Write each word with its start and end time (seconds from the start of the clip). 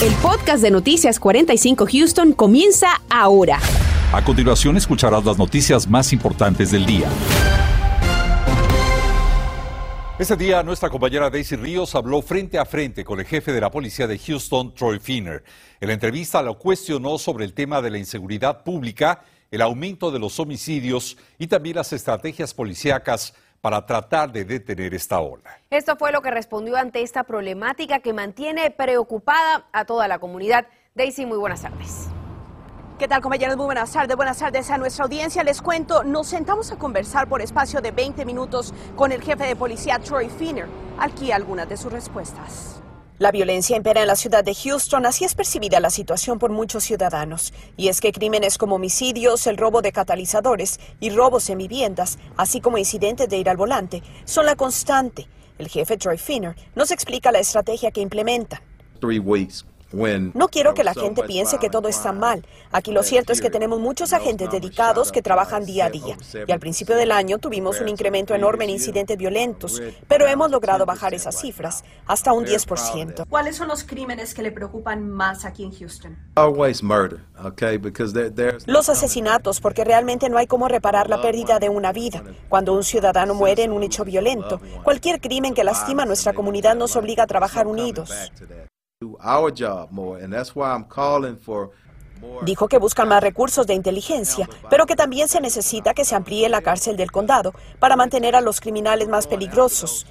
El 0.00 0.12
podcast 0.22 0.62
de 0.62 0.70
Noticias 0.70 1.18
45 1.18 1.88
Houston 1.90 2.32
comienza 2.32 3.02
ahora. 3.10 3.58
A 4.12 4.22
continuación 4.22 4.76
escucharás 4.76 5.24
las 5.24 5.38
noticias 5.38 5.88
más 5.88 6.12
importantes 6.12 6.70
del 6.70 6.86
día. 6.86 7.08
Este 10.16 10.36
día 10.36 10.62
nuestra 10.62 10.88
compañera 10.88 11.30
Daisy 11.30 11.56
Ríos 11.56 11.96
habló 11.96 12.22
frente 12.22 12.60
a 12.60 12.64
frente 12.64 13.04
con 13.04 13.18
el 13.18 13.26
jefe 13.26 13.50
de 13.50 13.60
la 13.60 13.72
policía 13.72 14.06
de 14.06 14.20
Houston, 14.20 14.72
Troy 14.72 15.00
Finner. 15.00 15.42
En 15.80 15.88
la 15.88 15.94
entrevista 15.94 16.42
lo 16.42 16.56
cuestionó 16.56 17.18
sobre 17.18 17.44
el 17.44 17.52
tema 17.52 17.82
de 17.82 17.90
la 17.90 17.98
inseguridad 17.98 18.62
pública, 18.62 19.24
el 19.50 19.62
aumento 19.62 20.12
de 20.12 20.20
los 20.20 20.38
homicidios 20.38 21.16
y 21.40 21.48
también 21.48 21.74
las 21.74 21.92
estrategias 21.92 22.54
policíacas 22.54 23.34
para 23.60 23.84
tratar 23.84 24.30
de 24.32 24.44
detener 24.44 24.94
esta 24.94 25.20
ola. 25.20 25.58
Esto 25.70 25.96
fue 25.96 26.12
lo 26.12 26.22
que 26.22 26.30
respondió 26.30 26.76
ante 26.76 27.02
esta 27.02 27.24
problemática 27.24 28.00
que 28.00 28.12
mantiene 28.12 28.70
preocupada 28.70 29.66
a 29.72 29.84
toda 29.84 30.08
la 30.08 30.18
comunidad. 30.18 30.66
Daisy, 30.94 31.26
muy 31.26 31.38
buenas 31.38 31.62
tardes. 31.62 32.08
¿Qué 32.98 33.06
tal 33.06 33.22
compañeros? 33.22 33.56
Muy 33.56 33.66
buenas 33.66 33.92
tardes. 33.92 34.16
Buenas 34.16 34.38
tardes 34.38 34.70
a 34.70 34.78
nuestra 34.78 35.04
audiencia. 35.04 35.44
Les 35.44 35.62
cuento, 35.62 36.02
nos 36.02 36.26
sentamos 36.26 36.72
a 36.72 36.76
conversar 36.76 37.28
por 37.28 37.40
espacio 37.40 37.80
de 37.80 37.92
20 37.92 38.24
minutos 38.24 38.74
con 38.96 39.12
el 39.12 39.22
jefe 39.22 39.44
de 39.44 39.54
policía 39.54 40.00
Troy 40.00 40.28
Finner. 40.28 40.66
Aquí 40.98 41.30
algunas 41.30 41.68
de 41.68 41.76
sus 41.76 41.92
respuestas. 41.92 42.82
La 43.18 43.32
violencia 43.32 43.76
impera 43.76 44.00
en 44.00 44.06
la 44.06 44.14
ciudad 44.14 44.44
de 44.44 44.54
Houston, 44.54 45.04
así 45.04 45.24
es 45.24 45.34
percibida 45.34 45.80
la 45.80 45.90
situación 45.90 46.38
por 46.38 46.52
muchos 46.52 46.84
ciudadanos. 46.84 47.52
Y 47.76 47.88
es 47.88 48.00
que 48.00 48.12
crímenes 48.12 48.58
como 48.58 48.76
homicidios, 48.76 49.48
el 49.48 49.56
robo 49.56 49.82
de 49.82 49.90
catalizadores 49.90 50.78
y 51.00 51.10
robos 51.10 51.50
en 51.50 51.58
viviendas, 51.58 52.20
así 52.36 52.60
como 52.60 52.78
incidentes 52.78 53.28
de 53.28 53.38
ir 53.38 53.48
al 53.48 53.56
volante, 53.56 54.04
son 54.24 54.46
la 54.46 54.54
constante. 54.54 55.26
El 55.58 55.66
jefe 55.66 55.96
Troy 55.96 56.16
Finner 56.16 56.54
nos 56.76 56.92
explica 56.92 57.32
la 57.32 57.40
estrategia 57.40 57.90
que 57.90 58.00
implementa. 58.00 58.62
No 59.92 60.48
quiero 60.48 60.74
que 60.74 60.84
la 60.84 60.94
gente 60.94 61.22
piense 61.22 61.58
que 61.58 61.70
todo 61.70 61.88
está 61.88 62.12
mal. 62.12 62.44
Aquí 62.72 62.92
lo 62.92 63.02
cierto 63.02 63.32
es 63.32 63.40
que 63.40 63.50
tenemos 63.50 63.80
muchos 63.80 64.12
agentes 64.12 64.50
dedicados 64.50 65.12
que 65.12 65.22
trabajan 65.22 65.64
día 65.64 65.86
a 65.86 65.90
día. 65.90 66.16
Y 66.46 66.52
al 66.52 66.60
principio 66.60 66.96
del 66.96 67.10
año 67.10 67.38
tuvimos 67.38 67.80
un 67.80 67.88
incremento 67.88 68.34
enorme 68.34 68.64
en 68.64 68.70
incidentes 68.70 69.16
violentos, 69.16 69.80
pero 70.06 70.26
hemos 70.26 70.50
logrado 70.50 70.84
bajar 70.84 71.14
esas 71.14 71.40
cifras 71.40 71.84
hasta 72.06 72.32
un 72.32 72.44
10%. 72.44 73.26
¿Cuáles 73.28 73.56
son 73.56 73.68
los 73.68 73.84
crímenes 73.84 74.34
que 74.34 74.42
le 74.42 74.52
preocupan 74.52 75.08
más 75.08 75.44
aquí 75.44 75.64
en 75.64 75.72
Houston? 75.72 76.18
Los 78.66 78.88
asesinatos, 78.88 79.60
porque 79.60 79.84
realmente 79.84 80.28
no 80.28 80.38
hay 80.38 80.46
cómo 80.46 80.68
reparar 80.68 81.08
la 81.08 81.22
pérdida 81.22 81.58
de 81.58 81.68
una 81.68 81.92
vida. 81.92 82.22
Cuando 82.48 82.74
un 82.74 82.84
ciudadano 82.84 83.34
muere 83.34 83.62
en 83.62 83.72
un 83.72 83.82
hecho 83.82 84.04
violento, 84.04 84.60
cualquier 84.82 85.20
crimen 85.20 85.54
que 85.54 85.64
lastima 85.64 86.02
a 86.02 86.06
nuestra 86.06 86.32
comunidad 86.32 86.76
nos 86.76 86.96
obliga 86.96 87.24
a 87.24 87.26
trabajar 87.26 87.66
unidos. 87.66 88.10
Dijo 92.42 92.66
que 92.66 92.78
buscan 92.78 93.08
más 93.08 93.22
recursos 93.22 93.64
de 93.64 93.74
inteligencia, 93.74 94.48
pero 94.68 94.86
que 94.86 94.96
también 94.96 95.28
se 95.28 95.40
necesita 95.40 95.94
que 95.94 96.04
se 96.04 96.16
amplíe 96.16 96.48
la 96.48 96.62
cárcel 96.62 96.96
del 96.96 97.12
condado 97.12 97.54
para 97.78 97.94
mantener 97.94 98.34
a 98.34 98.40
los 98.40 98.60
criminales 98.60 99.06
más 99.06 99.28
peligrosos, 99.28 100.04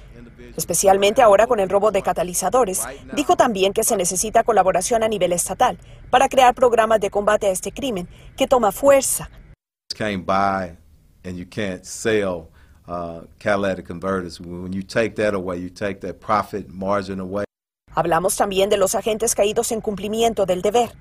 especialmente 0.56 1.20
ahora 1.20 1.46
con 1.46 1.60
el 1.60 1.68
robo 1.68 1.90
de 1.90 2.00
catalizadores. 2.00 2.82
Dijo 3.12 3.36
también 3.36 3.74
que 3.74 3.84
se 3.84 3.94
necesita 3.94 4.42
colaboración 4.42 5.02
a 5.02 5.08
nivel 5.08 5.32
estatal 5.32 5.78
para 6.08 6.30
crear 6.30 6.54
programas 6.54 6.98
de 7.00 7.10
combate 7.10 7.48
a 7.48 7.50
este 7.50 7.72
crimen 7.72 8.08
que 8.38 8.46
toma 8.46 8.72
fuerza. 8.72 9.28
Uh, 12.90 13.26
catalytic 13.38 13.84
converters. 13.84 14.40
When 14.40 14.72
you 14.72 14.82
take 14.82 15.14
that 15.16 15.34
away, 15.34 15.58
you 15.58 15.68
take 15.68 16.00
that 16.00 16.20
profit 16.20 16.70
margin 16.70 17.20
away. 17.20 17.44
Hablamos 17.98 18.36
también 18.36 18.70
de 18.70 18.76
los 18.76 18.94
agentes 18.94 19.34
caídos 19.34 19.72
en 19.72 19.80
cumplimiento 19.80 20.46
del 20.46 20.62
deber. 20.62 20.92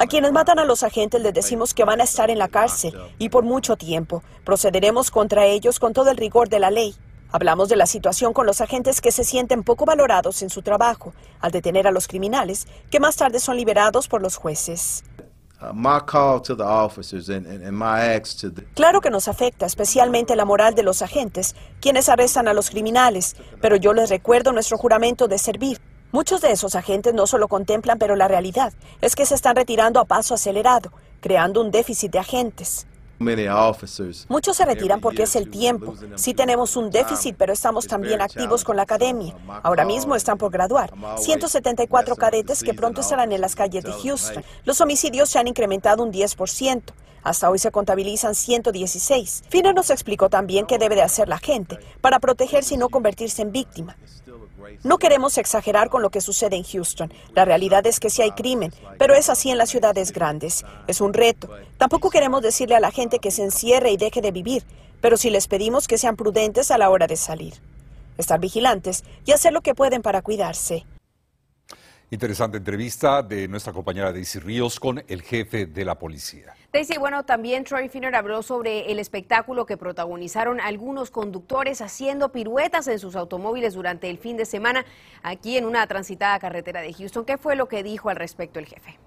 A 0.00 0.06
quienes 0.08 0.32
matan 0.32 0.58
a 0.58 0.64
los 0.64 0.82
agentes 0.82 1.22
les 1.22 1.32
decimos 1.32 1.72
que 1.72 1.84
van 1.84 2.00
a 2.00 2.02
estar 2.02 2.28
en 2.28 2.40
la 2.40 2.48
cárcel 2.48 2.94
y 3.18 3.28
por 3.28 3.44
mucho 3.44 3.76
tiempo. 3.76 4.24
Procederemos 4.44 5.12
contra 5.12 5.46
ellos 5.46 5.78
con 5.78 5.92
todo 5.92 6.10
el 6.10 6.16
rigor 6.16 6.48
de 6.48 6.58
la 6.58 6.72
ley. 6.72 6.96
Hablamos 7.30 7.68
de 7.68 7.76
la 7.76 7.86
situación 7.86 8.32
con 8.32 8.44
los 8.44 8.60
agentes 8.60 9.00
que 9.00 9.12
se 9.12 9.22
sienten 9.22 9.62
poco 9.62 9.84
valorados 9.84 10.42
en 10.42 10.50
su 10.50 10.62
trabajo 10.62 11.12
al 11.38 11.52
detener 11.52 11.86
a 11.86 11.92
los 11.92 12.08
criminales, 12.08 12.66
que 12.90 12.98
más 12.98 13.14
tarde 13.14 13.38
son 13.38 13.56
liberados 13.56 14.08
por 14.08 14.20
los 14.20 14.34
jueces. 14.34 15.04
Claro 18.74 19.00
que 19.00 19.10
nos 19.10 19.28
afecta, 19.28 19.66
especialmente 19.66 20.34
la 20.34 20.44
moral 20.44 20.74
de 20.74 20.82
los 20.82 21.02
agentes, 21.02 21.54
quienes 21.80 22.08
arrestan 22.08 22.48
a 22.48 22.54
los 22.54 22.70
criminales, 22.70 23.36
pero 23.60 23.76
yo 23.76 23.92
les 23.92 24.08
recuerdo 24.08 24.52
nuestro 24.52 24.78
juramento 24.78 25.28
de 25.28 25.38
servir. 25.38 25.78
Muchos 26.12 26.40
de 26.40 26.50
esos 26.50 26.74
agentes 26.74 27.14
no 27.14 27.26
solo 27.26 27.46
contemplan, 27.46 27.98
pero 27.98 28.16
la 28.16 28.26
realidad 28.26 28.72
es 29.00 29.14
que 29.14 29.26
se 29.26 29.34
están 29.34 29.54
retirando 29.54 30.00
a 30.00 30.06
paso 30.06 30.34
acelerado, 30.34 30.92
creando 31.20 31.60
un 31.60 31.70
déficit 31.70 32.10
de 32.10 32.18
agentes. 32.18 32.86
Muchos 34.28 34.56
se 34.56 34.64
retiran 34.64 35.00
porque 35.00 35.24
es 35.24 35.36
el 35.36 35.50
tiempo. 35.50 35.94
Sí 36.16 36.32
tenemos 36.32 36.76
un 36.76 36.90
déficit, 36.90 37.36
pero 37.36 37.52
estamos 37.52 37.86
también 37.86 38.22
activos 38.22 38.64
con 38.64 38.76
la 38.76 38.82
academia. 38.82 39.36
Ahora 39.62 39.84
mismo 39.84 40.16
están 40.16 40.38
por 40.38 40.50
graduar. 40.50 40.90
174 41.18 42.16
cadetes 42.16 42.62
que 42.62 42.72
pronto 42.72 43.02
estarán 43.02 43.32
en 43.32 43.42
las 43.42 43.54
calles 43.54 43.84
de 43.84 43.92
Houston. 43.92 44.42
Los 44.64 44.80
homicidios 44.80 45.28
se 45.28 45.38
han 45.38 45.48
incrementado 45.48 46.02
un 46.02 46.10
10%. 46.10 46.82
Hasta 47.22 47.50
hoy 47.50 47.58
se 47.58 47.70
contabilizan 47.70 48.34
116. 48.34 49.44
Fina 49.50 49.74
nos 49.74 49.90
explicó 49.90 50.30
también 50.30 50.66
qué 50.66 50.78
debe 50.78 50.94
de 50.94 51.02
hacer 51.02 51.28
la 51.28 51.38
gente 51.38 51.78
para 52.00 52.18
protegerse 52.18 52.74
y 52.74 52.78
no 52.78 52.88
convertirse 52.88 53.42
en 53.42 53.52
víctima. 53.52 53.96
No 54.82 54.98
queremos 54.98 55.38
exagerar 55.38 55.90
con 55.90 56.02
lo 56.02 56.10
que 56.10 56.20
sucede 56.20 56.56
en 56.56 56.64
Houston. 56.64 57.12
La 57.34 57.44
realidad 57.44 57.86
es 57.86 58.00
que 58.00 58.10
sí 58.10 58.22
hay 58.22 58.32
crimen, 58.32 58.72
pero 58.98 59.14
es 59.14 59.28
así 59.28 59.50
en 59.50 59.58
las 59.58 59.70
ciudades 59.70 60.12
grandes. 60.12 60.64
Es 60.86 61.00
un 61.00 61.12
reto. 61.12 61.48
Tampoco 61.78 62.10
queremos 62.10 62.42
decirle 62.42 62.76
a 62.76 62.80
la 62.80 62.90
gente 62.90 63.18
que 63.18 63.30
se 63.30 63.42
encierre 63.42 63.90
y 63.90 63.96
deje 63.96 64.20
de 64.20 64.32
vivir, 64.32 64.64
pero 65.00 65.16
sí 65.16 65.30
les 65.30 65.48
pedimos 65.48 65.88
que 65.88 65.98
sean 65.98 66.16
prudentes 66.16 66.70
a 66.70 66.78
la 66.78 66.90
hora 66.90 67.06
de 67.06 67.16
salir. 67.16 67.54
Estar 68.18 68.38
vigilantes 68.38 69.04
y 69.24 69.32
hacer 69.32 69.52
lo 69.52 69.62
que 69.62 69.74
pueden 69.74 70.02
para 70.02 70.22
cuidarse. 70.22 70.84
Interesante 72.12 72.56
entrevista 72.56 73.22
de 73.22 73.46
nuestra 73.46 73.72
compañera 73.72 74.12
Daisy 74.12 74.40
Ríos 74.40 74.80
con 74.80 75.00
el 75.06 75.22
jefe 75.22 75.66
de 75.66 75.84
la 75.84 75.96
policía. 75.96 76.54
Daisy, 76.72 76.98
bueno, 76.98 77.24
también 77.24 77.62
Troy 77.62 77.88
Finner 77.88 78.16
habló 78.16 78.42
sobre 78.42 78.90
el 78.90 78.98
espectáculo 78.98 79.64
que 79.64 79.76
protagonizaron 79.76 80.60
algunos 80.60 81.12
conductores 81.12 81.80
haciendo 81.80 82.32
piruetas 82.32 82.88
en 82.88 82.98
sus 82.98 83.14
automóviles 83.14 83.74
durante 83.74 84.10
el 84.10 84.18
fin 84.18 84.36
de 84.36 84.44
semana 84.44 84.84
aquí 85.22 85.56
en 85.56 85.64
una 85.64 85.86
transitada 85.86 86.40
carretera 86.40 86.80
de 86.80 86.92
Houston. 86.92 87.24
¿Qué 87.24 87.38
fue 87.38 87.54
lo 87.54 87.68
que 87.68 87.84
dijo 87.84 88.10
al 88.10 88.16
respecto 88.16 88.58
el 88.58 88.66
jefe? 88.66 88.98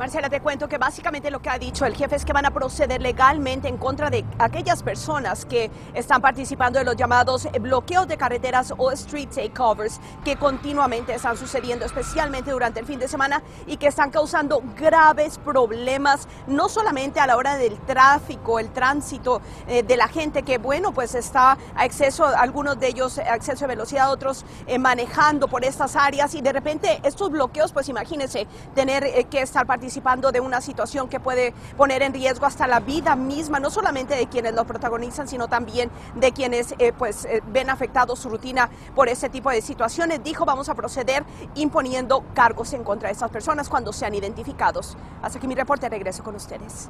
Marcela, 0.00 0.30
te 0.30 0.40
cuento 0.40 0.66
que 0.66 0.78
básicamente 0.78 1.30
lo 1.30 1.42
que 1.42 1.50
ha 1.50 1.58
dicho 1.58 1.84
el 1.84 1.94
jefe 1.94 2.16
es 2.16 2.24
que 2.24 2.32
van 2.32 2.46
a 2.46 2.50
proceder 2.52 3.02
legalmente 3.02 3.68
en 3.68 3.76
contra 3.76 4.08
de 4.08 4.24
aquellas 4.38 4.82
personas 4.82 5.44
que 5.44 5.70
están 5.92 6.22
participando 6.22 6.78
en 6.78 6.86
los 6.86 6.96
llamados 6.96 7.46
bloqueos 7.60 8.08
de 8.08 8.16
carreteras 8.16 8.72
o 8.78 8.90
street 8.92 9.28
takeovers 9.28 10.00
que 10.24 10.36
continuamente 10.36 11.14
están 11.14 11.36
sucediendo, 11.36 11.84
especialmente 11.84 12.50
durante 12.50 12.80
el 12.80 12.86
fin 12.86 12.98
de 12.98 13.08
semana 13.08 13.42
y 13.66 13.76
que 13.76 13.88
están 13.88 14.10
causando 14.10 14.62
graves 14.74 15.36
problemas, 15.36 16.28
no 16.46 16.70
solamente 16.70 17.20
a 17.20 17.26
la 17.26 17.36
hora 17.36 17.58
del 17.58 17.78
tráfico, 17.80 18.58
el 18.58 18.70
tránsito 18.70 19.42
eh, 19.68 19.82
de 19.82 19.98
la 19.98 20.08
gente 20.08 20.44
que, 20.44 20.56
bueno, 20.56 20.92
pues 20.92 21.14
está 21.14 21.58
a 21.74 21.84
exceso, 21.84 22.24
algunos 22.24 22.80
de 22.80 22.86
ellos 22.88 23.18
a 23.18 23.36
exceso 23.36 23.66
de 23.66 23.74
velocidad, 23.74 24.10
otros 24.10 24.46
eh, 24.66 24.78
manejando 24.78 25.46
por 25.46 25.62
estas 25.62 25.94
áreas 25.94 26.34
y 26.34 26.40
de 26.40 26.54
repente 26.54 27.02
estos 27.02 27.30
bloqueos, 27.30 27.74
pues 27.74 27.90
imagínense 27.90 28.46
tener 28.74 29.04
eh, 29.04 29.26
que 29.28 29.42
estar 29.42 29.66
participando 29.66 29.89
participando 29.90 30.30
de 30.30 30.38
una 30.38 30.60
situación 30.60 31.08
que 31.08 31.18
puede 31.18 31.52
poner 31.76 32.02
en 32.02 32.14
riesgo 32.14 32.46
hasta 32.46 32.68
la 32.68 32.78
vida 32.78 33.16
misma, 33.16 33.58
no 33.58 33.70
solamente 33.70 34.14
de 34.14 34.28
quienes 34.28 34.54
lo 34.54 34.64
protagonizan, 34.64 35.26
sino 35.26 35.48
también 35.48 35.90
de 36.14 36.30
quienes 36.30 36.76
eh, 36.78 36.92
pues 36.96 37.24
eh, 37.24 37.42
ven 37.48 37.70
afectado 37.70 38.14
su 38.14 38.28
rutina 38.28 38.70
por 38.94 39.08
ese 39.08 39.28
tipo 39.28 39.50
de 39.50 39.60
situaciones. 39.60 40.22
Dijo, 40.22 40.44
vamos 40.44 40.68
a 40.68 40.76
proceder 40.76 41.24
imponiendo 41.56 42.22
cargos 42.34 42.72
en 42.72 42.84
contra 42.84 43.08
de 43.08 43.14
estas 43.14 43.32
personas 43.32 43.68
cuando 43.68 43.92
sean 43.92 44.14
identificados. 44.14 44.96
Hasta 45.22 45.38
aquí 45.38 45.48
mi 45.48 45.56
reporte, 45.56 45.88
regreso 45.88 46.22
con 46.22 46.36
ustedes. 46.36 46.88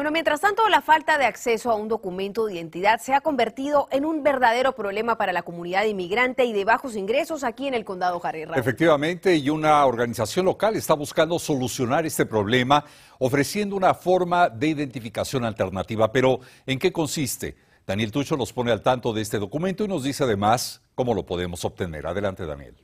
Bueno, 0.00 0.12
mientras 0.12 0.40
tanto, 0.40 0.66
la 0.70 0.80
falta 0.80 1.18
de 1.18 1.26
acceso 1.26 1.70
a 1.70 1.74
un 1.74 1.86
documento 1.86 2.46
de 2.46 2.54
identidad 2.54 3.02
se 3.02 3.12
ha 3.12 3.20
convertido 3.20 3.86
en 3.90 4.06
un 4.06 4.22
verdadero 4.22 4.74
problema 4.74 5.18
para 5.18 5.30
la 5.30 5.42
comunidad 5.42 5.84
inmigrante 5.84 6.46
y 6.46 6.54
de 6.54 6.64
bajos 6.64 6.96
ingresos 6.96 7.44
aquí 7.44 7.66
en 7.66 7.74
el 7.74 7.84
condado 7.84 8.18
Jarrera. 8.18 8.56
Efectivamente, 8.56 9.36
y 9.36 9.50
una 9.50 9.84
organización 9.84 10.46
local 10.46 10.74
está 10.74 10.94
buscando 10.94 11.38
solucionar 11.38 12.06
este 12.06 12.24
problema 12.24 12.82
ofreciendo 13.18 13.76
una 13.76 13.92
forma 13.92 14.48
de 14.48 14.68
identificación 14.68 15.44
alternativa. 15.44 16.10
Pero, 16.10 16.40
¿en 16.64 16.78
qué 16.78 16.90
consiste? 16.90 17.58
Daniel 17.86 18.10
Tucho 18.10 18.38
nos 18.38 18.54
pone 18.54 18.72
al 18.72 18.80
tanto 18.80 19.12
de 19.12 19.20
este 19.20 19.38
documento 19.38 19.84
y 19.84 19.88
nos 19.88 20.02
dice 20.02 20.24
además 20.24 20.80
cómo 20.94 21.12
lo 21.12 21.26
podemos 21.26 21.62
obtener. 21.66 22.06
Adelante, 22.06 22.46
Daniel. 22.46 22.74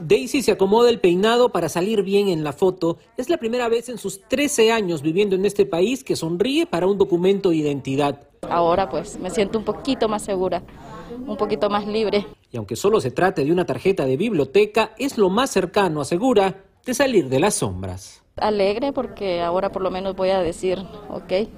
Daisy 0.00 0.42
se 0.42 0.52
acomoda 0.52 0.88
el 0.88 1.00
peinado 1.00 1.50
para 1.50 1.68
salir 1.68 2.02
bien 2.02 2.28
en 2.28 2.44
la 2.44 2.52
foto. 2.52 2.98
Es 3.16 3.28
la 3.28 3.38
primera 3.38 3.68
vez 3.68 3.88
en 3.88 3.98
sus 3.98 4.20
13 4.28 4.70
años 4.70 5.02
viviendo 5.02 5.34
en 5.34 5.44
este 5.44 5.66
país 5.66 6.04
que 6.04 6.14
sonríe 6.14 6.66
para 6.66 6.86
un 6.86 6.96
documento 6.96 7.50
de 7.50 7.56
identidad. 7.56 8.28
Ahora 8.48 8.88
pues 8.88 9.18
me 9.18 9.30
siento 9.30 9.58
un 9.58 9.64
poquito 9.64 10.08
más 10.08 10.22
segura, 10.22 10.62
un 11.26 11.36
poquito 11.36 11.68
más 11.68 11.86
libre. 11.86 12.26
Y 12.52 12.56
aunque 12.56 12.76
solo 12.76 13.00
se 13.00 13.10
trate 13.10 13.44
de 13.44 13.50
una 13.50 13.66
tarjeta 13.66 14.04
de 14.04 14.16
biblioteca, 14.16 14.92
es 14.96 15.18
lo 15.18 15.28
más 15.28 15.50
cercano, 15.50 16.00
asegura, 16.00 16.62
de 16.84 16.94
salir 16.94 17.28
de 17.28 17.40
las 17.40 17.54
sombras. 17.54 18.22
Alegre 18.36 18.92
porque 18.92 19.42
ahora 19.42 19.72
por 19.72 19.82
lo 19.82 19.90
menos 19.90 20.14
voy 20.14 20.30
a 20.30 20.40
decir, 20.40 20.78
ok, 21.08 21.48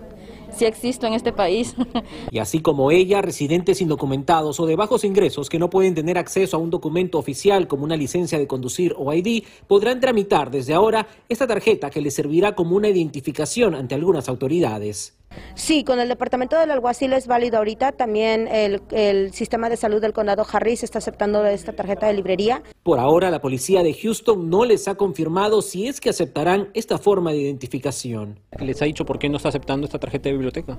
si 0.55 0.65
existo 0.65 1.07
en 1.07 1.15
este 1.15 1.33
país. 1.33 1.75
Y 2.31 2.39
así 2.39 2.61
como 2.61 2.91
ella, 2.91 3.23
residentes 3.23 3.81
indocumentados 3.81 4.61
o 4.61 4.67
de 4.67 4.77
bajos 4.77 5.05
ingresos 5.05 5.49
que 5.49 5.59
no 5.59 5.71
pueden 5.71 5.95
tener 5.95 6.19
acceso 6.19 6.57
a 6.57 6.61
un 6.61 6.71
documento 6.71 7.19
oficial 7.19 7.67
como 7.69 7.85
una 7.85 7.97
licencia 7.97 8.39
de 8.39 8.47
conducir 8.47 8.95
o 8.99 9.13
ID, 9.13 9.45
podrán 9.67 10.01
tramitar 10.01 10.51
desde 10.51 10.75
ahora 10.75 11.07
esta 11.29 11.47
tarjeta 11.47 11.91
que 11.91 12.01
les 12.01 12.15
servirá 12.15 12.55
como 12.55 12.77
una 12.77 12.89
identificación 12.89 13.75
ante 13.75 13.95
algunas 13.95 14.29
autoridades. 14.29 15.17
Sí, 15.55 15.85
con 15.85 16.01
el 16.01 16.09
Departamento 16.09 16.59
del 16.59 16.71
Alguacil 16.71 17.13
es 17.13 17.27
válido 17.27 17.59
ahorita. 17.59 17.93
También 17.93 18.49
el, 18.49 19.33
Sistema 19.33 19.69
de 19.69 19.77
Salud 19.77 20.01
del 20.01 20.13
Condado 20.13 20.47
Harris 20.51 20.85
está 20.85 20.99
aceptando 20.99 21.45
esta 21.47 21.73
tarjeta 21.73 22.07
de 22.07 22.15
librería. 22.15 22.63
Por 22.83 22.99
ahora, 22.99 23.31
la 23.31 23.41
policía 23.41 23.83
de 23.83 23.95
Houston 23.95 24.49
no 24.51 24.65
les 24.65 24.89
ha 24.89 24.95
confirmado 24.95 25.63
si 25.63 25.87
es 25.87 26.01
que 26.01 26.11
aceptarán 26.11 26.69
esta 26.75 26.99
forma 26.99 27.33
de 27.33 27.39
identificación. 27.39 28.41
¿Les 28.59 28.81
ha 28.83 28.85
dicho 28.85 29.05
por 29.05 29.19
qué 29.19 29.29
no 29.29 29.37
está 29.37 29.49
aceptando 29.49 29.87
esta 29.87 29.99
tarjeta 29.99 30.29
de 30.29 30.33
biblioteca? 30.33 30.79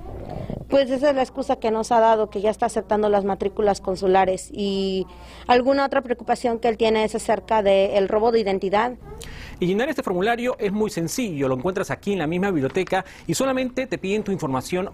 Pues 0.70 0.90
esa 0.90 1.10
es 1.10 1.16
la 1.16 1.22
excusa 1.22 1.58
que 1.58 1.72
nos 1.72 1.92
ha 1.92 2.00
dado, 2.00 2.30
que 2.30 2.42
ya 2.42 2.50
está 2.50 2.66
aceptando 2.66 3.10
las 3.10 3.24
matrículas 3.24 3.82
consulares. 3.82 4.50
Y 4.52 5.06
alguna 5.48 5.86
otra 5.86 6.02
preocupación 6.02 6.60
que 6.60 6.68
él 6.68 6.78
tiene 6.78 7.04
es 7.04 7.16
acerca 7.16 7.64
del 7.64 8.08
robo 8.10 8.32
de 8.32 8.42
identidad. 8.42 8.94
Y 9.60 9.66
llenar 9.66 9.90
este 9.90 10.04
formulario 10.04 10.56
es 10.60 10.72
muy 10.72 10.90
sencillo, 10.90 11.48
lo 11.48 11.56
encuentras 11.56 11.90
aquí 11.90 12.14
en 12.14 12.20
la 12.20 12.28
misma 12.28 12.52
biblioteca 12.52 13.06
y 13.26 13.34
solamente 13.34 13.88
te 13.88 13.98
piden 13.98 14.24
tu 14.24 14.32
información 14.32 14.47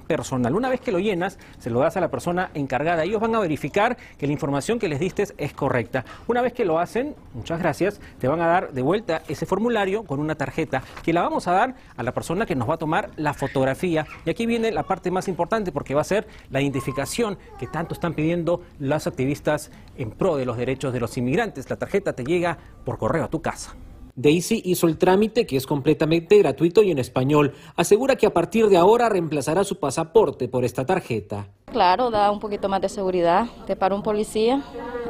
personal. 0.07 0.55
Una 0.55 0.69
vez 0.69 0.81
que 0.81 0.91
lo 0.91 0.99
llenas, 0.99 1.37
se 1.59 1.69
lo 1.69 1.79
das 1.79 1.97
a 1.97 2.01
la 2.01 2.09
persona 2.09 2.51
encargada. 2.53 3.03
Ellos 3.03 3.21
van 3.21 3.35
a 3.35 3.39
verificar 3.39 3.97
que 4.17 4.27
la 4.27 4.33
información 4.33 4.79
que 4.79 4.87
les 4.87 4.99
diste 4.99 5.23
es 5.37 5.53
correcta. 5.53 6.05
Una 6.27 6.41
vez 6.41 6.53
que 6.53 6.65
lo 6.65 6.79
hacen, 6.79 7.15
muchas 7.33 7.59
gracias, 7.59 7.99
te 8.19 8.27
van 8.27 8.41
a 8.41 8.47
dar 8.47 8.73
de 8.73 8.81
vuelta 8.81 9.23
ese 9.27 9.45
formulario 9.45 10.03
con 10.03 10.19
una 10.19 10.35
tarjeta 10.35 10.83
que 11.03 11.13
la 11.13 11.21
vamos 11.21 11.47
a 11.47 11.51
dar 11.51 11.75
a 11.95 12.03
la 12.03 12.11
persona 12.11 12.45
que 12.45 12.55
nos 12.55 12.69
va 12.69 12.75
a 12.75 12.77
tomar 12.77 13.11
la 13.15 13.33
fotografía. 13.33 14.05
Y 14.25 14.29
aquí 14.29 14.45
viene 14.45 14.71
la 14.71 14.83
parte 14.83 15.11
más 15.11 15.27
importante 15.27 15.71
porque 15.71 15.95
va 15.95 16.01
a 16.01 16.05
ser 16.05 16.27
la 16.49 16.61
identificación 16.61 17.37
que 17.59 17.67
tanto 17.67 17.93
están 17.93 18.13
pidiendo 18.13 18.61
los 18.79 19.07
activistas 19.07 19.71
en 19.97 20.11
pro 20.11 20.37
de 20.37 20.45
los 20.45 20.57
derechos 20.57 20.93
de 20.93 20.99
los 20.99 21.17
inmigrantes. 21.17 21.69
La 21.69 21.77
tarjeta 21.77 22.13
te 22.13 22.23
llega 22.23 22.57
por 22.85 22.97
correo 22.97 23.25
a 23.25 23.29
tu 23.29 23.41
casa. 23.41 23.75
Daisy 24.15 24.61
hizo 24.65 24.87
el 24.87 24.97
trámite, 24.97 25.47
que 25.47 25.57
es 25.57 25.65
completamente 25.65 26.37
gratuito 26.37 26.83
y 26.83 26.91
en 26.91 26.99
español. 26.99 27.53
Asegura 27.75 28.15
que 28.15 28.27
a 28.27 28.33
partir 28.33 28.67
de 28.67 28.77
ahora 28.77 29.09
reemplazará 29.09 29.63
su 29.63 29.79
pasaporte 29.79 30.47
por 30.47 30.63
esta 30.63 30.85
tarjeta. 30.85 31.47
Claro, 31.71 32.11
da 32.11 32.29
un 32.29 32.39
poquito 32.39 32.69
más 32.69 32.81
de 32.81 32.89
seguridad. 32.89 33.47
Te 33.65 33.75
para 33.75 33.95
un 33.95 34.03
policía, 34.03 34.63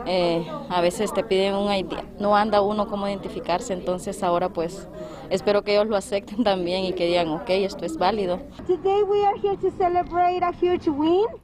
eh, 0.05 0.45
a 0.69 0.81
veces 0.81 1.13
te 1.13 1.23
piden 1.23 1.55
un 1.55 1.71
ID. 1.71 1.94
No 2.19 2.35
anda 2.35 2.61
uno 2.61 2.88
cómo 2.88 3.07
identificarse, 3.07 3.73
entonces 3.73 4.23
ahora 4.23 4.50
pues 4.50 4.88
espero 5.29 5.63
que 5.63 5.73
ellos 5.73 5.88
lo 5.88 5.95
acepten 5.95 6.44
también 6.44 6.85
y 6.85 6.94
que 6.94 7.07
digan, 7.07 7.29
ok, 7.29 7.50
esto 7.50 7.85
es 7.85 7.97
válido. 7.97 8.39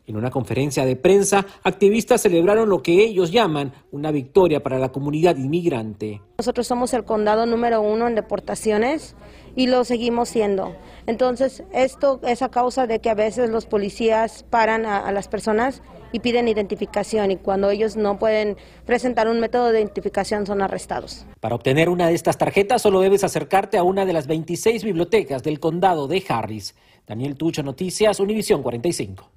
En 0.07 0.15
una 0.15 0.31
conferencia 0.31 0.85
de 0.85 0.95
prensa, 0.95 1.45
activistas 1.63 2.21
celebraron 2.21 2.69
lo 2.69 2.81
que 2.83 3.03
ellos 3.03 3.31
llaman 3.31 3.73
una 3.91 4.11
victoria 4.11 4.61
para 4.61 4.79
la 4.79 4.91
comunidad 4.91 5.37
inmigrante. 5.37 6.21
Nosotros 6.37 6.67
somos 6.67 6.93
el 6.93 7.03
condado 7.03 7.45
número 7.45 7.81
uno 7.81 8.07
en 8.07 8.15
deportaciones 8.15 9.15
y 9.55 9.67
lo 9.67 9.83
seguimos 9.83 10.29
siendo. 10.29 10.75
Entonces, 11.05 11.63
esto 11.73 12.19
es 12.23 12.41
a 12.41 12.49
causa 12.49 12.87
de 12.87 12.99
que 12.99 13.09
a 13.09 13.15
veces 13.15 13.49
los 13.49 13.65
policías 13.65 14.43
paran 14.49 14.85
a, 14.85 15.11
las 15.11 15.27
personas 15.27 15.81
y 16.11 16.19
piden 16.19 16.47
identificación 16.47 17.31
y 17.31 17.37
cuando 17.37 17.69
ellos 17.69 17.95
no 17.95 18.17
pueden 18.19 18.57
presentar 18.85 19.27
un 19.27 19.39
método 19.39 19.71
de 19.71 19.79
identificación 19.79 20.45
son 20.45 20.61
arrestados. 20.61 21.25
Para 21.39 21.55
obtener 21.55 21.89
una 21.89 22.07
de 22.07 22.15
estas 22.15 22.37
tarjetas 22.37 22.81
solo 22.81 23.01
debes 23.01 23.23
acercarte 23.23 23.77
a 23.77 23.83
una 23.83 24.05
de 24.05 24.13
las 24.13 24.27
26 24.27 24.83
bibliotecas 24.83 25.43
del 25.43 25.59
condado 25.59 26.07
de 26.07 26.23
Harris. 26.27 26.75
Daniel 27.07 27.35
Tucho, 27.35 27.63
Noticias, 27.63 28.19
Univisión 28.19 28.61
45. 28.61 29.29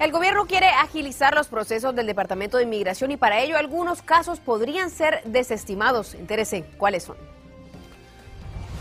El 0.00 0.12
gobierno 0.12 0.46
quiere 0.46 0.66
agilizar 0.66 1.34
los 1.34 1.48
procesos 1.48 1.94
del 1.94 2.06
Departamento 2.06 2.56
de 2.56 2.64
Inmigración 2.64 3.12
y 3.12 3.16
para 3.16 3.40
ello 3.40 3.56
algunos 3.56 4.02
casos 4.02 4.40
podrían 4.40 4.90
ser 4.90 5.22
desestimados. 5.24 6.14
Interese, 6.14 6.64
¿cuáles 6.78 7.04
son? 7.04 7.16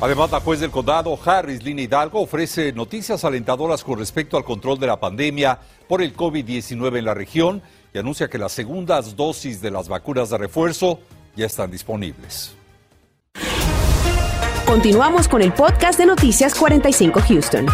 Además, 0.01 0.31
la 0.31 0.39
juez 0.39 0.59
del 0.59 0.71
condado, 0.71 1.17
Harris 1.23 1.63
Lina 1.63 1.81
Hidalgo, 1.81 2.21
ofrece 2.21 2.73
noticias 2.73 3.23
alentadoras 3.23 3.83
con 3.83 3.99
respecto 3.99 4.37
al 4.37 4.43
control 4.43 4.79
de 4.79 4.87
la 4.87 4.99
pandemia 4.99 5.59
por 5.87 6.01
el 6.01 6.15
COVID-19 6.15 6.97
en 6.97 7.05
la 7.05 7.13
región 7.13 7.61
y 7.93 7.99
anuncia 7.99 8.27
que 8.27 8.37
las 8.37 8.51
segundas 8.51 9.15
dosis 9.15 9.61
de 9.61 9.71
las 9.71 9.87
vacunas 9.87 10.29
de 10.29 10.37
refuerzo 10.37 10.99
ya 11.35 11.45
están 11.45 11.71
disponibles. 11.71 12.55
Continuamos 14.65 15.27
con 15.27 15.41
el 15.41 15.53
podcast 15.53 15.99
de 15.99 16.05
Noticias 16.05 16.55
45 16.55 17.21
Houston. 17.27 17.67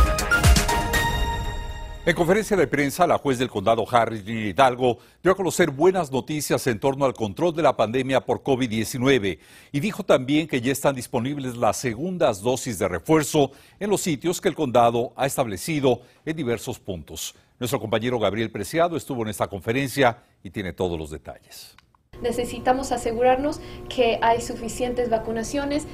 En 2.10 2.16
conferencia 2.16 2.58
de 2.58 2.66
prensa, 2.66 3.06
la 3.06 3.20
juez 3.20 3.38
del 3.38 3.52
condado 3.52 3.86
Harris 3.88 4.28
Hidalgo 4.28 4.98
dio 5.22 5.32
a 5.32 5.36
conocer 5.36 5.70
buenas 5.70 6.12
noticias 6.12 6.66
en 6.66 6.80
torno 6.80 7.06
al 7.06 7.14
control 7.14 7.54
de 7.56 7.62
la 7.62 7.78
pandemia 7.78 8.22
por 8.22 8.42
COVID-19 8.42 9.38
y 9.72 9.80
dijo 9.80 10.02
también 10.02 10.48
que 10.48 10.60
ya 10.60 10.72
están 10.72 10.96
disponibles 10.96 11.56
las 11.56 11.78
segundas 11.78 12.42
dosis 12.42 12.80
de 12.80 12.88
refuerzo 12.88 13.52
en 13.80 13.92
los 13.92 14.02
sitios 14.02 14.42
que 14.42 14.50
el 14.50 14.56
condado 14.56 15.14
ha 15.18 15.28
establecido 15.28 16.02
en 16.26 16.36
diversos 16.36 16.80
puntos. 16.80 17.36
Nuestro 17.60 17.80
compañero 17.80 18.18
Gabriel 18.18 18.50
Preciado 18.50 18.98
estuvo 18.98 19.22
en 19.22 19.30
esta 19.30 19.48
conferencia 19.48 20.18
y 20.42 20.50
tiene 20.50 20.74
todos 20.74 20.98
los 20.98 21.12
detalles 21.12 21.78
necesitamos 22.22 22.92
asegurarnos 22.92 23.60
que 23.88 24.20
hay 24.22 24.42
suficientes 24.42 25.10
vacunaciones. 25.10 25.88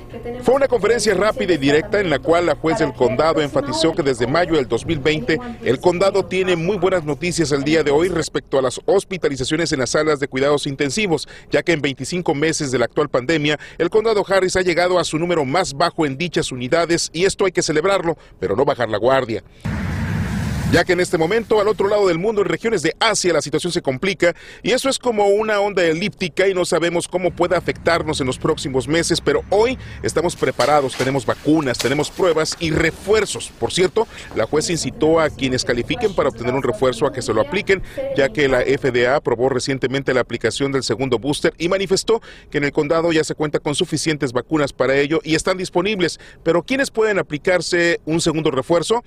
Fue 0.43 0.55
una 0.55 0.67
conferencia 0.67 1.13
rápida 1.13 1.53
y 1.53 1.57
directa 1.57 1.99
en 1.99 2.09
la 2.09 2.19
cual 2.19 2.47
la 2.47 2.55
juez 2.55 2.79
del 2.79 2.93
condado 2.93 3.41
enfatizó 3.41 3.93
que 3.93 4.03
desde 4.03 4.27
mayo 4.27 4.55
del 4.55 4.67
2020 4.67 5.39
el 5.63 5.79
condado 5.79 6.25
tiene 6.25 6.55
muy 6.55 6.77
buenas 6.77 7.03
noticias 7.03 7.51
el 7.51 7.63
día 7.63 7.83
de 7.83 7.91
hoy 7.91 8.09
respecto 8.09 8.57
a 8.59 8.61
las 8.61 8.79
hospitalizaciones 8.85 9.71
en 9.71 9.79
las 9.79 9.91
salas 9.91 10.19
de 10.19 10.27
cuidados 10.27 10.67
intensivos, 10.67 11.27
ya 11.51 11.63
que 11.63 11.73
en 11.73 11.81
25 11.81 12.33
meses 12.35 12.71
de 12.71 12.79
la 12.79 12.85
actual 12.85 13.09
pandemia 13.09 13.59
el 13.77 13.89
condado 13.89 14.25
Harris 14.27 14.55
ha 14.55 14.61
llegado 14.61 14.99
a 14.99 15.03
su 15.03 15.17
número 15.17 15.45
más 15.45 15.73
bajo 15.73 16.05
en 16.05 16.17
dichas 16.17 16.51
unidades 16.51 17.09
y 17.13 17.25
esto 17.25 17.45
hay 17.45 17.51
que 17.51 17.61
celebrarlo, 17.61 18.17
pero 18.39 18.55
no 18.55 18.65
bajar 18.65 18.89
la 18.89 18.97
guardia 18.97 19.43
ya 20.71 20.83
que 20.83 20.93
en 20.93 20.99
este 20.99 21.17
momento 21.17 21.61
al 21.61 21.67
otro 21.67 21.87
lado 21.87 22.07
del 22.07 22.17
mundo, 22.17 22.41
en 22.41 22.47
regiones 22.47 22.81
de 22.81 22.95
Asia, 22.99 23.33
la 23.33 23.41
situación 23.41 23.71
se 23.71 23.81
complica 23.81 24.35
y 24.63 24.71
eso 24.71 24.89
es 24.89 24.99
como 24.99 25.27
una 25.27 25.59
onda 25.59 25.83
elíptica 25.83 26.47
y 26.47 26.53
no 26.53 26.65
sabemos 26.65 27.07
cómo 27.07 27.31
puede 27.31 27.55
afectarnos 27.55 28.19
en 28.19 28.27
los 28.27 28.37
próximos 28.37 28.87
meses, 28.87 29.21
pero 29.21 29.43
hoy 29.49 29.77
estamos 30.03 30.35
preparados, 30.35 30.95
tenemos 30.95 31.25
vacunas, 31.25 31.77
tenemos 31.77 32.09
pruebas 32.09 32.57
y 32.59 32.71
refuerzos. 32.71 33.51
Por 33.59 33.71
cierto, 33.71 34.07
la 34.35 34.45
juez 34.45 34.69
incitó 34.69 35.19
a 35.19 35.29
quienes 35.29 35.63
califiquen 35.63 36.13
para 36.13 36.29
obtener 36.29 36.53
un 36.53 36.63
refuerzo 36.63 37.05
a 37.05 37.13
que 37.13 37.21
se 37.21 37.33
lo 37.33 37.41
apliquen, 37.41 37.83
ya 38.17 38.29
que 38.29 38.47
la 38.47 38.61
FDA 38.61 39.15
aprobó 39.15 39.49
recientemente 39.49 40.13
la 40.13 40.21
aplicación 40.21 40.71
del 40.71 40.83
segundo 40.83 41.19
booster 41.19 41.53
y 41.57 41.69
manifestó 41.69 42.21
que 42.49 42.57
en 42.57 42.65
el 42.65 42.71
condado 42.71 43.11
ya 43.11 43.23
se 43.23 43.35
cuenta 43.35 43.59
con 43.59 43.75
suficientes 43.75 44.33
vacunas 44.33 44.73
para 44.73 44.95
ello 44.95 45.19
y 45.23 45.35
están 45.35 45.57
disponibles. 45.57 46.19
Pero 46.43 46.63
¿quiénes 46.63 46.91
pueden 46.91 47.19
aplicarse 47.19 47.99
un 48.05 48.19
segundo 48.19 48.51
refuerzo? 48.51 49.03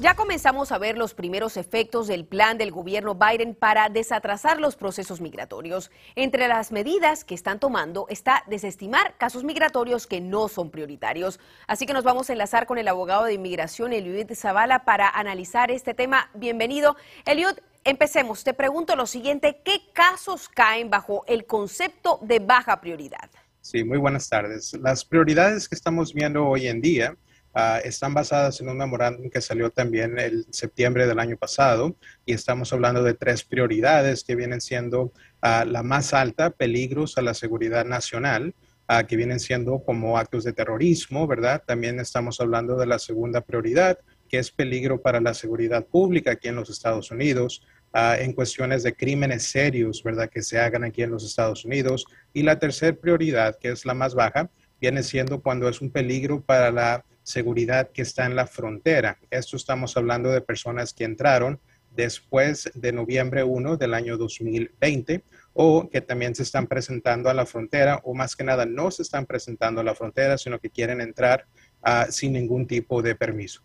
Ya 0.00 0.16
comenzamos 0.16 0.72
a 0.72 0.78
ver 0.78 0.98
los 0.98 1.14
primeros 1.14 1.56
efectos 1.56 2.08
del 2.08 2.24
plan 2.24 2.58
del 2.58 2.72
gobierno 2.72 3.14
Biden 3.14 3.54
para 3.54 3.88
desatrasar 3.88 4.60
los 4.60 4.74
procesos 4.74 5.20
migratorios. 5.20 5.92
Entre 6.16 6.48
las 6.48 6.72
medidas 6.72 7.22
que 7.24 7.36
están 7.36 7.60
tomando 7.60 8.06
está 8.08 8.42
desestimar 8.48 9.16
casos 9.18 9.44
migratorios 9.44 10.08
que 10.08 10.20
no 10.20 10.48
son 10.48 10.70
prioritarios. 10.70 11.38
Así 11.68 11.86
que 11.86 11.92
nos 11.92 12.02
vamos 12.02 12.28
a 12.28 12.32
enlazar 12.32 12.66
con 12.66 12.76
el 12.78 12.88
abogado 12.88 13.22
de 13.24 13.34
inmigración, 13.34 13.92
Eliud 13.92 14.34
Zavala, 14.34 14.84
para 14.84 15.08
analizar 15.08 15.70
este 15.70 15.94
tema. 15.94 16.28
Bienvenido. 16.34 16.96
Eliud, 17.24 17.54
empecemos. 17.84 18.42
Te 18.42 18.52
pregunto 18.52 18.96
lo 18.96 19.06
siguiente, 19.06 19.60
¿qué 19.64 19.80
casos 19.92 20.48
caen 20.48 20.90
bajo 20.90 21.22
el 21.28 21.46
concepto 21.46 22.18
de 22.20 22.40
baja 22.40 22.80
prioridad? 22.80 23.30
Sí, 23.60 23.84
muy 23.84 23.98
buenas 23.98 24.28
tardes. 24.28 24.72
Las 24.74 25.04
prioridades 25.04 25.68
que 25.68 25.76
estamos 25.76 26.12
viendo 26.12 26.44
hoy 26.46 26.66
en 26.66 26.80
día 26.80 27.16
Ah, 27.56 27.78
están 27.84 28.14
basadas 28.14 28.60
en 28.60 28.68
un 28.68 28.78
memorándum 28.78 29.30
que 29.30 29.40
salió 29.40 29.70
también 29.70 30.18
el 30.18 30.44
septiembre 30.50 31.06
del 31.06 31.20
año 31.20 31.36
pasado 31.36 31.96
y 32.26 32.32
estamos 32.32 32.72
hablando 32.72 33.04
de 33.04 33.14
tres 33.14 33.44
prioridades 33.44 34.24
que 34.24 34.34
vienen 34.34 34.60
siendo 34.60 35.12
ah, 35.40 35.64
la 35.64 35.84
más 35.84 36.14
alta, 36.14 36.50
peligros 36.50 37.16
a 37.16 37.22
la 37.22 37.32
seguridad 37.32 37.84
nacional, 37.84 38.56
ah, 38.88 39.06
que 39.06 39.14
vienen 39.14 39.38
siendo 39.38 39.84
como 39.84 40.18
actos 40.18 40.42
de 40.42 40.52
terrorismo, 40.52 41.28
¿verdad? 41.28 41.62
También 41.64 42.00
estamos 42.00 42.40
hablando 42.40 42.76
de 42.76 42.86
la 42.86 42.98
segunda 42.98 43.40
prioridad, 43.40 44.00
que 44.28 44.38
es 44.38 44.50
peligro 44.50 45.00
para 45.00 45.20
la 45.20 45.32
seguridad 45.32 45.86
pública 45.86 46.32
aquí 46.32 46.48
en 46.48 46.56
los 46.56 46.70
Estados 46.70 47.12
Unidos, 47.12 47.62
en 47.96 48.32
cuestiones 48.32 48.82
de 48.82 48.92
crímenes 48.92 49.44
serios, 49.44 50.02
¿verdad? 50.02 50.28
Que 50.28 50.42
se 50.42 50.58
hagan 50.58 50.82
aquí 50.82 51.04
en 51.04 51.12
los 51.12 51.24
Estados 51.24 51.64
Unidos. 51.64 52.04
Y 52.32 52.42
la 52.42 52.58
tercera 52.58 52.96
prioridad, 52.96 53.56
que 53.56 53.68
es 53.68 53.86
la 53.86 53.94
más 53.94 54.16
baja, 54.16 54.50
viene 54.80 55.04
siendo 55.04 55.40
cuando 55.40 55.68
es 55.68 55.80
un 55.80 55.90
peligro 55.90 56.42
para 56.42 56.72
la 56.72 57.04
seguridad 57.24 57.90
que 57.90 58.02
está 58.02 58.26
en 58.26 58.36
la 58.36 58.46
frontera. 58.46 59.18
Esto 59.30 59.56
estamos 59.56 59.96
hablando 59.96 60.30
de 60.30 60.40
personas 60.40 60.94
que 60.94 61.02
entraron 61.02 61.58
después 61.90 62.70
de 62.74 62.92
noviembre 62.92 63.42
1 63.42 63.76
del 63.76 63.94
año 63.94 64.16
2020 64.16 65.24
o 65.52 65.88
que 65.88 66.00
también 66.00 66.34
se 66.34 66.42
están 66.42 66.66
presentando 66.66 67.30
a 67.30 67.34
la 67.34 67.46
frontera 67.46 68.00
o 68.04 68.14
más 68.14 68.36
que 68.36 68.44
nada 68.44 68.66
no 68.66 68.90
se 68.90 69.02
están 69.02 69.26
presentando 69.26 69.80
a 69.80 69.84
la 69.84 69.94
frontera, 69.94 70.36
sino 70.38 70.58
que 70.58 70.70
quieren 70.70 71.00
entrar 71.00 71.46
uh, 71.82 72.10
sin 72.10 72.32
ningún 72.32 72.66
tipo 72.66 73.02
de 73.02 73.14
permiso. 73.14 73.62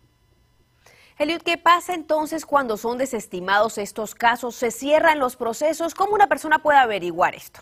Eliud, 1.18 1.42
¿qué 1.42 1.58
pasa 1.58 1.92
entonces 1.92 2.46
cuando 2.46 2.78
son 2.78 2.96
desestimados 2.96 3.76
estos 3.76 4.14
casos? 4.14 4.54
¿Se 4.54 4.70
cierran 4.70 5.18
los 5.18 5.36
procesos? 5.36 5.94
¿Cómo 5.94 6.14
una 6.14 6.28
persona 6.28 6.62
puede 6.62 6.78
averiguar 6.78 7.34
esto? 7.34 7.60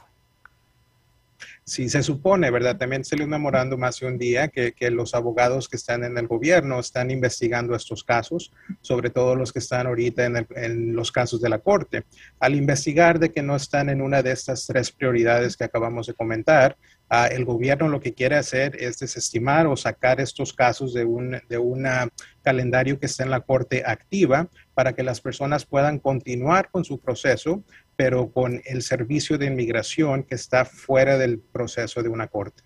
Si 1.69 1.89
se 1.91 2.03
supone, 2.03 2.51
¿verdad? 2.51 2.79
También 2.79 3.03
le 3.11 3.25
un 3.25 3.31
memorándum 3.31 3.85
hace 3.85 4.07
un 4.07 4.17
día 4.17 4.49
que, 4.49 4.73
que, 4.73 4.91
los 4.91 5.15
abogados 5.15 5.69
que 5.69 5.77
están 5.77 6.03
en 6.03 6.17
el 6.17 6.27
gobierno 6.27 6.81
están 6.81 7.11
investigando 7.11 7.75
estos 7.75 8.03
casos, 8.03 8.53
sobre 8.81 9.11
todo 9.11 9.37
los 9.37 9.53
que 9.53 9.59
están 9.59 9.87
ahorita 9.87 10.25
en, 10.25 10.47
en, 10.57 10.97
los 10.97 11.13
casos 11.13 11.43
de 11.43 11.51
la 11.51 11.59
Corte. 11.59 12.05
Al 12.41 12.55
investigar 12.55 13.19
de 13.19 13.31
que 13.31 13.43
no 13.43 13.55
están 13.55 13.91
en 13.91 14.01
una 14.01 14.23
de 14.23 14.33
estas 14.33 14.67
tres 14.67 14.91
prioridades 14.91 15.57
que 15.57 15.65
acabamos 15.65 16.07
de 16.07 16.15
comentar, 16.15 16.79
uh, 17.11 17.31
el 17.31 17.45
gobierno 17.45 17.89
lo 17.89 18.01
que 18.01 18.15
quiere 18.15 18.37
hacer 18.37 18.75
es 18.81 18.99
desestimar 18.99 19.67
o 19.67 19.77
sacar 19.77 20.21
estos 20.21 20.55
casos 20.55 20.95
de 20.95 21.05
un 21.05 21.39
de 21.49 21.59
una 21.59 22.09
calendario 22.43 22.99
que 22.99 23.07
está 23.07 23.25
en 23.25 23.31
la 23.31 23.41
Corte 23.41 23.83
activa 23.85 24.49
para 24.73 24.95
que 24.95 25.03
las 25.03 25.21
personas 25.21 25.67
puedan 25.67 25.99
continuar 25.99 26.71
con 26.71 26.83
su 26.83 26.99
proceso, 26.99 27.63
pero 27.99 28.31
con 28.31 28.62
el 28.64 28.83
servicio 28.83 29.38
de 29.38 29.47
inmigración 29.47 30.23
que 30.23 30.37
está 30.37 30.64
fuera 30.64 31.19
del 31.19 31.40
proceso 31.40 32.00
de 32.00 32.09
una 32.09 32.28
corte. 32.28 32.62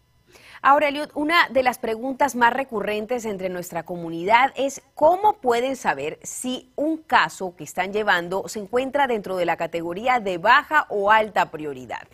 Ahora, 0.60 0.88
Eliud, 0.88 1.08
una 1.14 1.48
de 1.48 1.62
las 1.62 1.78
preguntas 1.78 2.36
más 2.36 2.52
recurrentes 2.52 3.24
entre 3.24 3.48
nuestra 3.48 3.82
comunidad 3.84 4.52
es 4.56 4.82
cómo 4.94 5.40
pueden 5.40 5.74
saber 5.76 6.18
si 6.22 6.70
un 6.76 6.98
caso 6.98 7.56
que 7.56 7.64
están 7.64 7.94
llevando 7.94 8.46
se 8.46 8.58
encuentra 8.58 9.06
dentro 9.06 9.36
de 9.36 9.46
la 9.46 9.56
categoría 9.56 10.20
de 10.20 10.36
baja 10.36 10.84
o 10.90 11.10
alta 11.10 11.50
prioridad. 11.50 12.06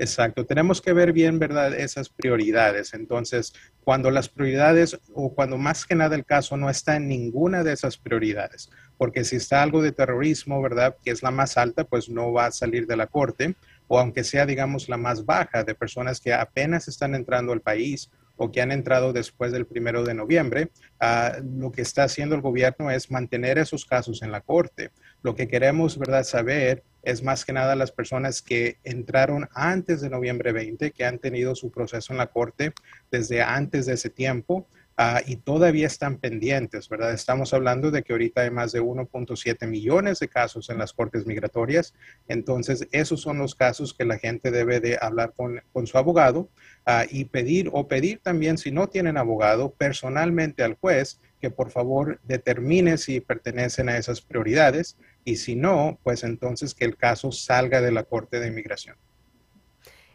Exacto, 0.00 0.46
tenemos 0.46 0.80
que 0.80 0.94
ver 0.94 1.12
bien, 1.12 1.38
¿verdad?, 1.38 1.74
esas 1.74 2.08
prioridades. 2.08 2.94
Entonces, 2.94 3.52
cuando 3.84 4.10
las 4.10 4.30
prioridades 4.30 4.98
o 5.12 5.34
cuando 5.34 5.58
más 5.58 5.84
que 5.84 5.94
nada 5.94 6.16
el 6.16 6.24
caso 6.24 6.56
no 6.56 6.70
está 6.70 6.96
en 6.96 7.06
ninguna 7.06 7.62
de 7.62 7.74
esas 7.74 7.98
prioridades, 7.98 8.70
porque 8.96 9.24
si 9.24 9.36
está 9.36 9.62
algo 9.62 9.82
de 9.82 9.92
terrorismo, 9.92 10.62
¿verdad?, 10.62 10.96
que 11.04 11.10
es 11.10 11.22
la 11.22 11.30
más 11.30 11.58
alta, 11.58 11.84
pues 11.84 12.08
no 12.08 12.32
va 12.32 12.46
a 12.46 12.50
salir 12.50 12.86
de 12.86 12.96
la 12.96 13.08
corte, 13.08 13.56
o 13.88 13.98
aunque 13.98 14.24
sea, 14.24 14.46
digamos, 14.46 14.88
la 14.88 14.96
más 14.96 15.26
baja 15.26 15.64
de 15.64 15.74
personas 15.74 16.18
que 16.18 16.32
apenas 16.32 16.88
están 16.88 17.14
entrando 17.14 17.52
al 17.52 17.60
país 17.60 18.10
o 18.38 18.50
que 18.50 18.62
han 18.62 18.72
entrado 18.72 19.12
después 19.12 19.52
del 19.52 19.66
primero 19.66 20.02
de 20.02 20.14
noviembre, 20.14 20.70
uh, 21.02 21.44
lo 21.58 21.70
que 21.72 21.82
está 21.82 22.04
haciendo 22.04 22.34
el 22.34 22.40
gobierno 22.40 22.90
es 22.90 23.10
mantener 23.10 23.58
esos 23.58 23.84
casos 23.84 24.22
en 24.22 24.32
la 24.32 24.40
corte. 24.40 24.92
Lo 25.22 25.34
que 25.34 25.46
queremos, 25.46 25.98
¿verdad?, 25.98 26.24
saber 26.24 26.84
es 27.02 27.22
más 27.22 27.44
que 27.44 27.52
nada 27.52 27.74
las 27.74 27.92
personas 27.92 28.42
que 28.42 28.78
entraron 28.84 29.48
antes 29.54 30.00
de 30.00 30.10
noviembre 30.10 30.52
20, 30.52 30.90
que 30.92 31.04
han 31.04 31.18
tenido 31.18 31.54
su 31.54 31.70
proceso 31.70 32.12
en 32.12 32.18
la 32.18 32.26
corte 32.26 32.72
desde 33.10 33.42
antes 33.42 33.86
de 33.86 33.94
ese 33.94 34.10
tiempo 34.10 34.66
uh, 34.98 35.20
y 35.26 35.36
todavía 35.36 35.86
están 35.86 36.18
pendientes, 36.18 36.88
¿verdad? 36.88 37.12
Estamos 37.12 37.54
hablando 37.54 37.90
de 37.90 38.02
que 38.02 38.12
ahorita 38.12 38.42
hay 38.42 38.50
más 38.50 38.72
de 38.72 38.82
1.7 38.82 39.66
millones 39.66 40.18
de 40.20 40.28
casos 40.28 40.68
en 40.70 40.78
las 40.78 40.92
cortes 40.92 41.26
migratorias, 41.26 41.94
entonces 42.28 42.86
esos 42.92 43.20
son 43.20 43.38
los 43.38 43.54
casos 43.54 43.94
que 43.94 44.04
la 44.04 44.18
gente 44.18 44.50
debe 44.50 44.80
de 44.80 44.98
hablar 45.00 45.32
con, 45.34 45.62
con 45.72 45.86
su 45.86 45.96
abogado 45.96 46.48
uh, 46.86 47.06
y 47.10 47.24
pedir 47.24 47.70
o 47.72 47.88
pedir 47.88 48.20
también 48.22 48.58
si 48.58 48.70
no 48.70 48.88
tienen 48.88 49.16
abogado 49.16 49.72
personalmente 49.72 50.62
al 50.62 50.74
juez 50.74 51.20
que 51.40 51.50
por 51.50 51.70
favor 51.70 52.20
determine 52.24 52.98
si 52.98 53.20
pertenecen 53.20 53.88
a 53.88 53.96
esas 53.96 54.20
prioridades 54.20 54.96
y 55.30 55.36
si 55.36 55.56
no, 55.56 55.98
pues 56.02 56.24
entonces 56.24 56.74
que 56.74 56.84
el 56.84 56.96
caso 56.96 57.32
salga 57.32 57.80
de 57.80 57.92
la 57.92 58.02
Corte 58.02 58.40
de 58.40 58.48
Inmigración. 58.48 58.96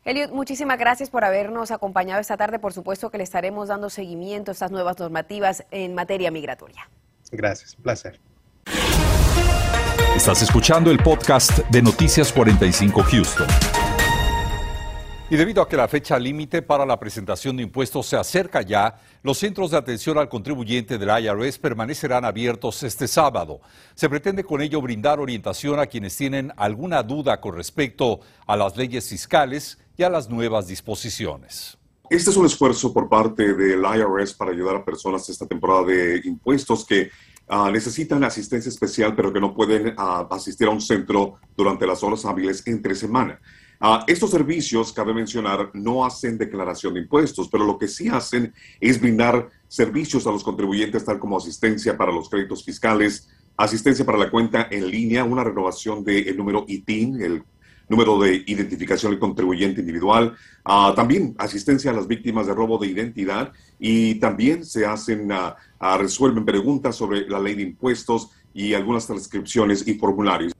Eliud, 0.04 0.30
muchísimas 0.30 0.78
gracias 0.78 1.10
por 1.10 1.24
habernos 1.24 1.72
acompañado 1.72 2.22
esta 2.22 2.38
tarde. 2.38 2.60
Por 2.60 2.74
supuesto 2.74 3.10
que 3.10 3.18
le 3.18 3.24
estaremos 3.24 3.70
dando 3.70 3.90
seguimiento 3.90 4.52
a 4.52 4.54
estas 4.54 4.70
nuevas 4.70 5.00
normativas 5.00 5.66
en 5.72 5.96
materia 5.96 6.30
migratoria. 6.30 6.90
Gracias, 7.32 7.76
un 7.76 7.84
placer. 7.84 8.20
Estás 10.16 10.42
escuchando 10.44 10.92
el 10.92 11.00
podcast 11.00 11.58
de 11.70 11.82
Noticias 11.82 12.32
45 12.32 13.04
Houston. 13.04 13.75
Y 15.28 15.38
debido 15.38 15.64
a 15.64 15.68
que 15.68 15.76
la 15.76 15.88
fecha 15.88 16.20
límite 16.20 16.62
para 16.62 16.86
la 16.86 17.00
presentación 17.00 17.58
de 17.58 17.64
impuestos 17.64 18.06
se 18.06 18.16
acerca 18.16 18.62
ya, 18.62 19.02
los 19.24 19.40
centros 19.40 19.72
de 19.72 19.78
atención 19.78 20.20
al 20.20 20.30
contribuyente 20.30 21.00
del 21.00 21.10
IRS 21.10 21.58
permanecerán 21.58 22.26
abiertos 22.26 22.84
este 22.84 23.08
sábado. 23.08 23.60
Se 23.96 24.08
pretende 24.08 24.44
con 24.44 24.62
ello 24.62 24.80
brindar 24.84 25.20
orientación 25.20 25.80
a 25.80 25.88
quienes 25.88 26.16
tienen 26.16 26.54
alguna 26.58 27.02
duda 27.02 27.42
con 27.42 27.56
respecto 27.56 28.20
a 28.46 28.56
las 28.56 28.78
leyes 28.78 29.10
fiscales 29.10 29.80
y 29.98 30.04
a 30.04 30.12
las 30.12 30.30
nuevas 30.30 30.68
disposiciones. 30.68 31.76
Este 32.08 32.30
es 32.30 32.38
un 32.38 32.46
esfuerzo 32.46 32.94
por 32.94 33.10
parte 33.10 33.56
del 33.56 33.80
IRS 33.80 34.36
para 34.36 34.52
ayudar 34.52 34.76
a 34.76 34.86
personas 34.86 35.28
esta 35.28 35.48
temporada 35.48 35.86
de 35.86 36.22
impuestos 36.24 36.86
que 36.86 37.10
uh, 37.50 37.72
necesitan 37.72 38.24
asistencia 38.24 38.70
especial 38.70 39.16
pero 39.16 39.34
que 39.34 39.42
no 39.42 39.56
pueden 39.56 39.88
uh, 39.98 40.28
asistir 40.30 40.68
a 40.68 40.70
un 40.70 40.82
centro 40.82 41.40
durante 41.58 41.88
las 41.88 42.04
horas 42.04 42.26
hábiles 42.26 42.62
entre 42.68 42.94
semana. 42.94 43.40
Uh, 43.86 44.00
estos 44.08 44.32
servicios, 44.32 44.92
cabe 44.92 45.14
mencionar, 45.14 45.70
no 45.76 46.04
hacen 46.04 46.40
declaración 46.40 46.96
de 46.96 47.02
impuestos, 47.02 47.48
pero 47.50 47.66
lo 47.66 47.78
que 47.78 47.88
sí 47.88 48.08
hacen 48.08 48.52
es 48.80 49.00
brindar 49.00 49.52
servicios 49.68 50.26
a 50.26 50.32
los 50.32 50.44
contribuyentes, 50.44 51.06
tal 51.06 51.20
como 51.20 51.38
asistencia 51.38 51.96
para 51.96 52.12
los 52.12 52.28
créditos 52.28 52.66
fiscales, 52.66 53.30
asistencia 53.56 54.04
para 54.04 54.18
la 54.18 54.32
cuenta 54.32 54.68
en 54.72 54.90
línea, 54.90 55.24
una 55.24 55.44
renovación 55.44 56.04
del 56.04 56.36
número 56.36 56.66
ITIN, 56.68 57.22
el 57.22 57.44
número 57.88 58.20
de 58.20 58.44
identificación 58.48 59.12
del 59.12 59.20
contribuyente 59.20 59.82
individual, 59.82 60.36
uh, 60.66 60.96
también 60.96 61.36
asistencia 61.38 61.92
a 61.92 61.94
las 61.94 62.08
víctimas 62.08 62.48
de 62.48 62.56
robo 62.56 62.80
de 62.80 62.88
identidad 62.88 63.54
y 63.78 64.16
también 64.16 64.66
se 64.66 64.88
hacen, 64.88 65.32
uh, 65.32 65.98
resuelven 66.00 66.44
preguntas 66.44 66.96
sobre 66.96 67.30
la 67.30 67.40
ley 67.40 67.54
de 67.54 67.62
impuestos 67.62 68.32
y 68.52 68.74
algunas 68.74 69.06
transcripciones 69.06 69.88
y 69.88 69.94
formularios. 69.94 70.56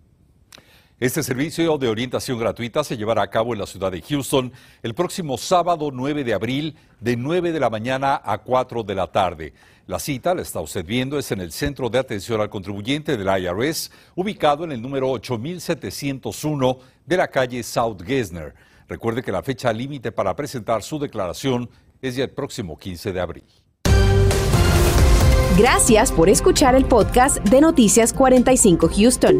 Este 0.98 1.24
servicio 1.24 1.78
de 1.78 1.90
orientación 1.90 2.40
gratuita 2.40 2.82
se 2.82 2.96
llevará 2.96 3.22
a 3.24 3.30
cabo 3.30 3.52
en 3.52 3.60
la 3.60 3.66
ciudad 3.66 3.92
de 3.92 4.02
Houston 4.02 4.54
el 4.82 4.94
próximo 4.94 5.38
sábado 5.38 5.90
9 5.92 6.24
de 6.24 6.34
abril 6.34 6.78
de 7.02 7.18
9 7.18 7.52
de 7.52 7.60
la 7.60 7.70
mañana 7.70 8.22
a 8.24 8.38
4 8.38 8.82
de 8.82 8.96
la 8.96 9.08
tarde. 9.08 9.54
La 9.88 10.00
cita, 10.00 10.34
la 10.34 10.42
está 10.42 10.62
usted 10.62 10.86
viendo, 10.86 11.20
es 11.20 11.30
en 11.34 11.42
el 11.42 11.52
Centro 11.52 11.90
de 11.90 12.00
Atención 12.00 12.40
al 12.40 12.50
Contribuyente 12.50 13.18
del 13.18 13.28
IRS, 13.28 13.92
ubicado 14.16 14.64
en 14.64 14.72
el 14.72 14.82
número 14.82 15.12
8701 15.12 16.78
de 17.06 17.18
la 17.18 17.28
calle 17.28 17.62
South 17.62 18.02
Gesner. 18.02 18.56
Recuerde 18.88 19.22
que 19.22 19.34
la 19.34 19.44
fecha 19.44 19.74
límite 19.74 20.14
para 20.14 20.34
presentar 20.34 20.82
su 20.82 20.98
declaración 20.98 21.70
es 22.02 22.16
ya 22.16 22.24
el 22.24 22.32
próximo 22.32 22.78
15 22.78 23.12
de 23.12 23.20
abril. 23.20 23.44
Gracias 25.58 26.12
por 26.12 26.30
escuchar 26.30 26.74
el 26.76 26.86
podcast 26.86 27.38
de 27.38 27.60
Noticias 27.60 28.12
45 28.12 28.90
Houston. 28.90 29.40